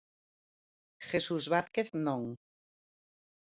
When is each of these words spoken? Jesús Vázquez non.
Jesús 1.09 1.43
Vázquez 1.53 1.87
non. 2.05 2.21